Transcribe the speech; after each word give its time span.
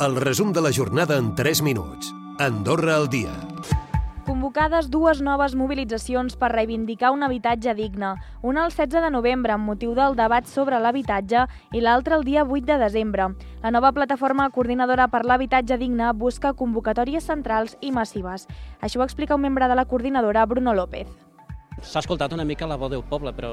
El 0.00 0.16
resum 0.16 0.50
de 0.54 0.62
la 0.62 0.70
jornada 0.72 1.18
en 1.18 1.34
3 1.34 1.60
minuts. 1.60 2.14
Andorra 2.38 2.96
al 2.96 3.10
dia. 3.10 3.34
Convocades 4.24 4.86
dues 4.88 5.18
noves 5.20 5.52
mobilitzacions 5.52 6.38
per 6.40 6.48
reivindicar 6.54 7.10
un 7.12 7.20
habitatge 7.22 7.74
digne. 7.76 8.14
Una 8.40 8.64
el 8.64 8.72
16 8.72 9.02
de 9.04 9.10
novembre, 9.12 9.52
amb 9.52 9.68
motiu 9.68 9.92
del 9.92 10.16
debat 10.16 10.48
sobre 10.48 10.78
l'habitatge, 10.80 11.42
i 11.76 11.82
l'altra 11.84 12.16
el 12.16 12.24
dia 12.24 12.46
8 12.48 12.64
de 12.70 12.78
desembre. 12.80 13.26
La 13.60 13.74
nova 13.76 13.90
plataforma 13.92 14.48
coordinadora 14.48 15.10
per 15.12 15.26
l'habitatge 15.26 15.76
digne 15.76 16.14
busca 16.14 16.54
convocatòries 16.54 17.28
centrals 17.28 17.76
i 17.82 17.92
massives. 17.92 18.48
Això 18.80 19.02
ho 19.02 19.04
explica 19.04 19.36
un 19.36 19.44
membre 19.44 19.68
de 19.68 19.76
la 19.76 19.84
coordinadora, 19.84 20.46
Bruno 20.46 20.72
López. 20.72 21.12
S'ha 21.82 22.00
escoltat 22.00 22.32
una 22.32 22.48
mica 22.48 22.64
la 22.64 22.80
veu 22.80 22.88
del 22.88 23.04
poble, 23.04 23.36
però 23.36 23.52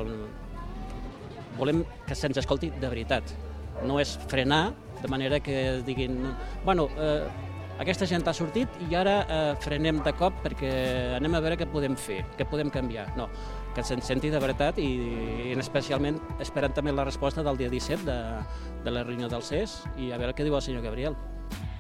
volem 1.59 1.84
que 2.07 2.16
se'ns 2.16 2.39
escolti 2.39 2.71
de 2.71 2.88
veritat. 2.88 3.36
No 3.85 3.99
és 4.01 4.15
frenar, 4.29 4.71
de 5.01 5.11
manera 5.11 5.39
que 5.39 5.83
diguin... 5.85 6.17
Bueno, 6.65 6.87
eh, 6.97 7.27
aquesta 7.77 8.07
gent 8.09 8.25
ha 8.25 8.33
sortit 8.33 8.73
i 8.89 8.95
ara 8.97 9.19
eh, 9.21 9.54
frenem 9.61 10.01
de 10.05 10.13
cop 10.18 10.39
perquè 10.41 10.71
anem 11.19 11.37
a 11.37 11.41
veure 11.43 11.59
què 11.59 11.68
podem 11.69 11.93
fer, 11.99 12.23
què 12.37 12.47
podem 12.49 12.71
canviar. 12.73 13.11
No, 13.19 13.27
que 13.75 13.85
se'n 13.85 14.01
senti 14.01 14.32
de 14.33 14.41
veritat 14.41 14.79
i, 14.82 14.89
i 15.51 15.55
especialment 15.61 16.18
esperant 16.41 16.73
també 16.73 16.95
la 16.95 17.05
resposta 17.05 17.45
del 17.45 17.59
dia 17.61 17.69
17 17.69 18.05
de, 18.07 18.18
de 18.83 18.93
la 18.93 19.05
reunió 19.05 19.29
del 19.29 19.45
CES 19.45 19.83
i 20.01 20.11
a 20.11 20.18
veure 20.18 20.33
què 20.33 20.47
diu 20.47 20.57
el 20.57 20.65
senyor 20.65 20.85
Gabriel. 20.87 21.18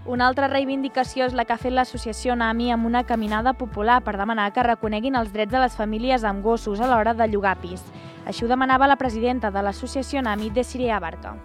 Una 0.07 0.29
altra 0.29 0.47
reivindicació 0.47 1.25
és 1.25 1.33
la 1.35 1.43
que 1.43 1.51
ha 1.51 1.59
fet 1.59 1.73
l'associació 1.73 2.37
NAMI 2.37 2.71
amb 2.71 2.87
una 2.87 3.03
caminada 3.03 3.57
popular 3.57 3.97
per 4.05 4.15
demanar 4.15 4.53
que 4.55 4.63
reconeguin 4.63 5.17
els 5.19 5.33
drets 5.33 5.51
de 5.51 5.65
les 5.65 5.75
famílies 5.75 6.23
amb 6.23 6.45
gossos 6.45 6.79
a 6.79 6.87
l'hora 6.87 7.17
de 7.17 7.27
llogar 7.27 7.57
pis. 7.59 7.83
Així 8.23 8.45
ho 8.45 8.53
demanava 8.53 8.87
la 8.87 9.01
presidenta 9.01 9.51
de 9.51 9.65
l'associació 9.65 10.21
NAMI, 10.21 10.53
Desiree 10.55 10.93
Abarca. 10.95 11.35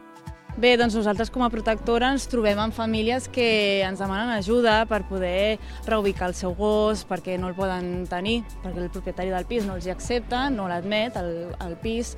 Bé, 0.52 0.74
doncs 0.76 0.92
nosaltres 0.92 1.30
com 1.32 1.40
a 1.46 1.48
protectora 1.48 2.10
ens 2.12 2.26
trobem 2.28 2.58
amb 2.60 2.74
famílies 2.76 3.24
que 3.32 3.80
ens 3.86 4.02
demanen 4.02 4.34
ajuda 4.34 4.82
per 4.84 5.00
poder 5.08 5.56
reubicar 5.86 6.28
el 6.28 6.36
seu 6.36 6.52
gos, 6.54 7.06
perquè 7.08 7.38
no 7.40 7.48
el 7.48 7.56
poden 7.56 8.04
tenir, 8.10 8.42
perquè 8.60 8.84
el 8.84 8.90
propietari 8.92 9.32
del 9.32 9.48
pis 9.48 9.64
no 9.64 9.78
els 9.78 9.88
hi 9.88 9.94
accepta, 9.94 10.50
no 10.52 10.68
l'admet 10.68 11.16
al, 11.16 11.32
al 11.56 11.78
pis. 11.80 12.12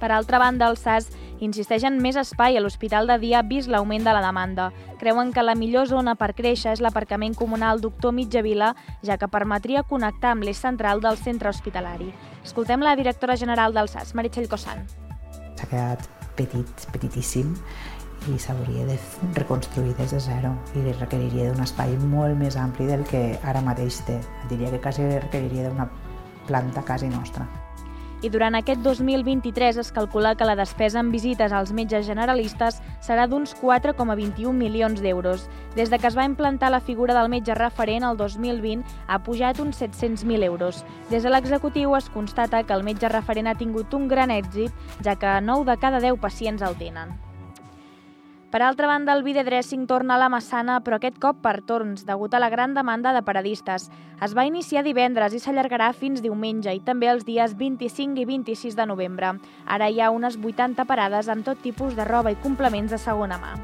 Per 0.00 0.12
altra 0.12 0.38
banda, 0.40 0.68
el 0.68 0.76
SAS 0.76 1.08
insisteix 1.40 1.88
en 1.88 1.96
més 2.04 2.20
espai 2.20 2.56
a 2.56 2.60
l'Hospital 2.60 3.08
de 3.08 3.16
Dia 3.24 3.40
vist 3.48 3.72
l'augment 3.72 4.04
de 4.04 4.12
la 4.12 4.22
demanda. 4.24 4.70
Creuen 5.00 5.32
que 5.32 5.44
la 5.44 5.56
millor 5.56 5.88
zona 5.88 6.18
per 6.20 6.34
créixer 6.36 6.76
és 6.76 6.84
l'aparcament 6.84 7.36
comunal 7.36 7.80
Doctor 7.80 8.12
Mitjavila, 8.12 8.74
ja 9.00 9.16
que 9.16 9.32
permetria 9.32 9.88
connectar 9.88 10.36
amb 10.36 10.44
l'eix 10.44 10.60
central 10.60 11.00
del 11.00 11.16
centre 11.16 11.48
hospitalari. 11.48 12.12
Escoltem 12.44 12.84
la 12.84 12.96
directora 12.96 13.40
general 13.40 13.72
del 13.72 13.88
SAS, 13.88 14.12
Meritxell 14.12 14.52
Cossan. 14.52 14.84
S'ha 15.56 15.68
quedat 15.68 16.19
petit, 16.40 16.86
petitíssim, 16.92 17.54
i 18.28 18.36
s'hauria 18.38 18.84
de 18.88 18.98
reconstruir 19.38 19.94
des 19.96 20.12
de 20.12 20.20
zero 20.20 20.52
i 20.76 20.84
requeriria 20.92 21.48
d'un 21.48 21.64
espai 21.64 21.96
molt 22.12 22.36
més 22.40 22.58
ampli 22.60 22.90
del 22.90 23.06
que 23.08 23.24
ara 23.44 23.64
mateix 23.64 24.02
té. 24.08 24.20
Diria 24.52 24.74
que 24.74 24.82
quasi 24.84 25.08
requeriria 25.16 25.70
d'una 25.70 25.88
planta 26.46 26.84
quasi 26.84 27.08
nostra 27.08 27.48
i 28.22 28.30
durant 28.30 28.56
aquest 28.58 28.82
2023 28.84 29.78
es 29.80 29.92
calcula 29.92 30.34
que 30.34 30.44
la 30.44 30.56
despesa 30.58 31.00
en 31.00 31.10
visites 31.12 31.52
als 31.52 31.72
metges 31.72 32.06
generalistes 32.06 32.80
serà 33.00 33.26
d'uns 33.28 33.54
4,21 33.62 34.52
milions 34.52 35.00
d'euros. 35.00 35.48
Des 35.76 35.90
de 35.90 35.98
que 35.98 36.10
es 36.10 36.18
va 36.18 36.28
implantar 36.28 36.70
la 36.70 36.80
figura 36.80 37.16
del 37.16 37.30
metge 37.32 37.54
referent 37.54 38.04
el 38.04 38.18
2020 38.20 38.84
ha 39.06 39.22
pujat 39.24 39.60
uns 39.60 39.80
700.000 39.80 40.44
euros. 40.44 40.84
Des 41.08 41.22
de 41.22 41.32
l'executiu 41.32 41.96
es 41.96 42.10
constata 42.10 42.62
que 42.64 42.76
el 42.76 42.84
metge 42.84 43.08
referent 43.08 43.48
ha 43.48 43.58
tingut 43.58 43.94
un 43.94 44.08
gran 44.08 44.30
èxit, 44.30 44.72
ja 45.04 45.16
que 45.16 45.40
9 45.40 45.64
de 45.70 45.80
cada 45.80 46.00
10 46.00 46.20
pacients 46.20 46.62
el 46.62 46.76
tenen. 46.76 47.29
Per 48.50 48.62
altra 48.66 48.88
banda, 48.90 49.14
el 49.14 49.22
videodressing 49.22 49.84
torna 49.86 50.16
a 50.16 50.18
la 50.18 50.28
Massana, 50.28 50.80
però 50.82 50.96
aquest 50.98 51.20
cop 51.22 51.38
per 51.38 51.60
torns, 51.62 52.02
degut 52.06 52.32
a 52.34 52.40
la 52.42 52.48
gran 52.50 52.74
demanda 52.74 53.12
de 53.14 53.22
paradistes. 53.22 53.86
Es 54.26 54.34
va 54.34 54.44
iniciar 54.48 54.82
divendres 54.82 55.36
i 55.36 55.38
s'allargarà 55.38 55.92
fins 55.94 56.18
diumenge 56.24 56.74
i 56.74 56.82
també 56.82 57.12
els 57.12 57.22
dies 57.28 57.54
25 57.54 58.18
i 58.18 58.26
26 58.26 58.74
de 58.74 58.88
novembre. 58.90 59.36
Ara 59.66 59.86
hi 59.86 60.02
ha 60.02 60.10
unes 60.10 60.34
80 60.34 60.82
parades 60.90 61.30
amb 61.30 61.46
tot 61.46 61.62
tipus 61.62 61.94
de 61.94 62.08
roba 62.10 62.34
i 62.34 62.40
complements 62.42 62.90
de 62.90 62.98
segona 62.98 63.38
mà 63.38 63.54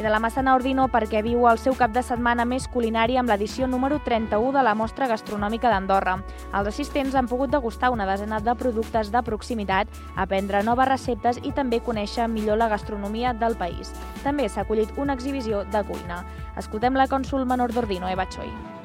i 0.00 0.02
de 0.02 0.08
la 0.08 0.18
Massana 0.18 0.54
Ordino 0.56 0.86
perquè 0.88 1.20
viu 1.20 1.42
el 1.50 1.58
seu 1.60 1.74
cap 1.76 1.92
de 1.92 2.00
setmana 2.00 2.46
més 2.48 2.64
culinari 2.72 3.18
amb 3.20 3.28
l'edició 3.28 3.66
número 3.68 3.98
31 4.06 4.54
de 4.56 4.62
la 4.64 4.72
Mostra 4.74 5.10
Gastronòmica 5.10 5.68
d'Andorra. 5.68 6.16
Els 6.56 6.70
assistents 6.72 7.18
han 7.18 7.28
pogut 7.28 7.52
degustar 7.52 7.92
una 7.92 8.08
desena 8.08 8.40
de 8.40 8.56
productes 8.56 9.12
de 9.12 9.22
proximitat, 9.28 9.92
aprendre 10.16 10.64
noves 10.64 10.88
receptes 10.88 11.44
i 11.44 11.52
també 11.52 11.84
conèixer 11.84 12.30
millor 12.32 12.56
la 12.56 12.72
gastronomia 12.72 13.36
del 13.36 13.60
país. 13.60 13.92
També 14.24 14.48
s'ha 14.48 14.64
acollit 14.64 14.96
una 14.96 15.20
exhibició 15.20 15.66
de 15.68 15.84
cuina. 15.84 16.24
Escoltem 16.56 16.96
la 16.96 17.10
cònsul 17.10 17.44
menor 17.44 17.76
d'Ordino, 17.76 18.08
Eva 18.08 18.24
Choi. 18.32 18.79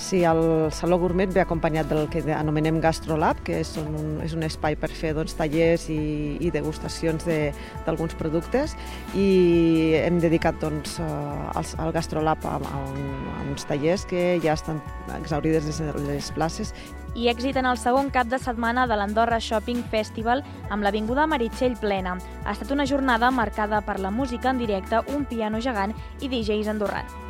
Sí, 0.00 0.24
el 0.24 0.72
Saló 0.72 0.96
Gourmet 0.98 1.28
ve 1.30 1.42
acompanyat 1.42 1.90
del 1.90 2.06
que 2.08 2.22
anomenem 2.32 2.78
Gastrolab, 2.80 3.42
que 3.44 3.58
és 3.60 3.74
un, 3.78 4.16
és 4.24 4.32
un 4.32 4.46
espai 4.46 4.74
per 4.80 4.88
fer 4.88 5.12
doncs, 5.14 5.34
tallers 5.36 5.84
i, 5.92 6.00
i 6.40 6.48
degustacions 6.50 7.26
d'alguns 7.28 8.16
de, 8.16 8.18
productes 8.18 8.72
i 9.12 9.26
hem 10.00 10.16
dedicat 10.24 10.56
doncs, 10.62 10.96
al, 11.04 11.68
al 11.84 11.92
Gastrolab 11.92 12.48
a, 12.48 12.56
a, 12.56 12.80
a 12.80 13.44
uns 13.44 13.68
tallers 13.68 14.08
que 14.08 14.40
ja 14.40 14.56
estan 14.56 14.80
exaurides 15.20 15.68
les, 15.68 15.82
les 16.08 16.32
places 16.32 16.72
i 17.14 17.28
èxit 17.28 17.58
en 17.60 17.68
el 17.68 17.76
segon 17.78 18.08
cap 18.14 18.30
de 18.30 18.38
setmana 18.40 18.86
de 18.88 18.96
l'Andorra 18.96 19.40
Shopping 19.42 19.82
Festival 19.92 20.40
amb 20.70 20.86
l'Avinguda 20.86 21.26
Meritxell 21.28 21.76
plena. 21.76 22.16
Ha 22.46 22.54
estat 22.54 22.72
una 22.72 22.86
jornada 22.86 23.30
marcada 23.34 23.82
per 23.84 23.98
la 24.00 24.14
música 24.14 24.54
en 24.54 24.62
directe, 24.62 25.04
un 25.12 25.26
piano 25.26 25.60
gegant 25.60 25.92
i 26.22 26.30
DJs 26.30 26.72
andorrans. 26.72 27.29